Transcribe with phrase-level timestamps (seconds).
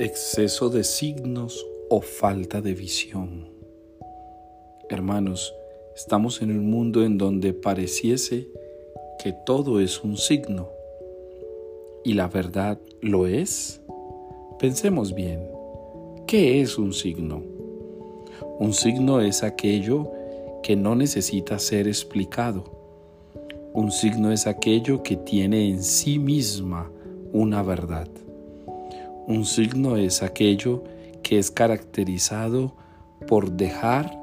[0.00, 3.48] exceso de signos o falta de visión.
[4.88, 5.54] Hermanos,
[5.94, 8.48] estamos en un mundo en donde pareciese
[9.22, 10.68] que todo es un signo.
[12.02, 13.80] ¿Y la verdad lo es?
[14.58, 15.48] Pensemos bien,
[16.26, 17.42] ¿qué es un signo?
[18.58, 20.10] Un signo es aquello
[20.64, 22.64] que no necesita ser explicado.
[23.72, 26.90] Un signo es aquello que tiene en sí misma
[27.32, 28.08] una verdad.
[29.26, 30.84] Un signo es aquello
[31.22, 32.74] que es caracterizado
[33.26, 34.20] por dejar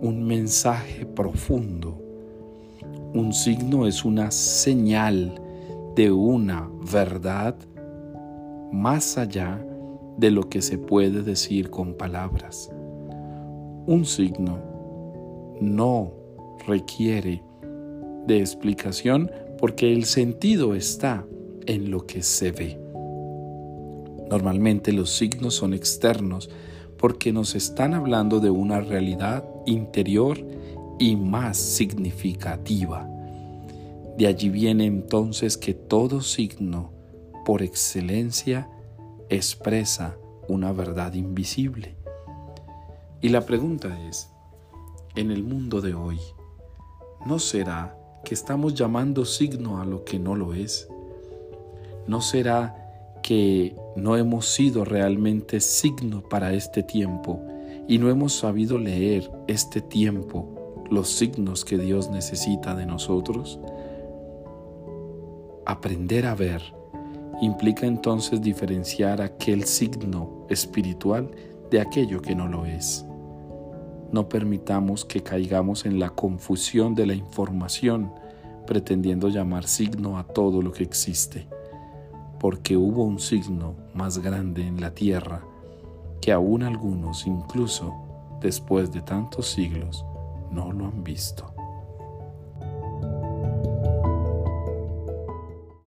[0.00, 2.00] un mensaje profundo.
[3.12, 5.38] Un signo es una señal
[5.94, 7.54] de una verdad
[8.72, 9.62] más allá
[10.16, 12.70] de lo que se puede decir con palabras.
[13.86, 14.58] Un signo
[15.60, 16.12] no
[16.66, 17.42] requiere
[18.26, 21.26] de explicación porque el sentido está
[21.66, 22.81] en lo que se ve.
[24.32, 26.48] Normalmente los signos son externos
[26.96, 30.38] porque nos están hablando de una realidad interior
[30.98, 33.06] y más significativa.
[34.16, 36.92] De allí viene entonces que todo signo,
[37.44, 38.70] por excelencia,
[39.28, 40.16] expresa
[40.48, 41.94] una verdad invisible.
[43.20, 44.30] Y la pregunta es,
[45.14, 46.18] en el mundo de hoy,
[47.26, 50.88] ¿no será que estamos llamando signo a lo que no lo es?
[52.06, 52.78] ¿No será
[53.22, 57.40] que no hemos sido realmente signo para este tiempo
[57.86, 63.60] y no hemos sabido leer este tiempo, los signos que Dios necesita de nosotros?
[65.66, 66.62] Aprender a ver
[67.42, 71.30] implica entonces diferenciar aquel signo espiritual
[71.70, 73.04] de aquello que no lo es.
[74.10, 78.12] No permitamos que caigamos en la confusión de la información,
[78.66, 81.46] pretendiendo llamar signo a todo lo que existe
[82.42, 85.44] porque hubo un signo más grande en la tierra
[86.20, 87.94] que aún algunos, incluso
[88.40, 90.04] después de tantos siglos,
[90.50, 91.51] no lo han visto.